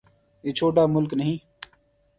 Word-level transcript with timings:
یہ 0.43 0.51
چھوٹا 0.57 0.83
ملک 0.85 1.11
نہیں۔ 1.13 1.37